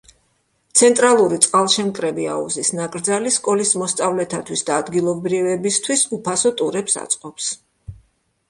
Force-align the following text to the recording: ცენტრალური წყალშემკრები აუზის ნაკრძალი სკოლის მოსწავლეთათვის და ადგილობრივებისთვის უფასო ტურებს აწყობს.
ცენტრალური 0.79 1.37
წყალშემკრები 1.45 2.25
აუზის 2.35 2.71
ნაკრძალი 2.79 3.33
სკოლის 3.35 3.75
მოსწავლეთათვის 3.83 4.65
და 4.71 4.81
ადგილობრივებისთვის 4.85 6.05
უფასო 6.19 6.57
ტურებს 6.63 6.99
აწყობს. 7.07 7.53